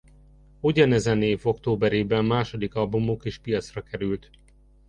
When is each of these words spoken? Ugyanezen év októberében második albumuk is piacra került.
Ugyanezen 0.59 1.21
év 1.21 1.39
októberében 1.47 2.25
második 2.25 2.75
albumuk 2.75 3.25
is 3.25 3.39
piacra 3.39 3.81
került. 3.81 4.29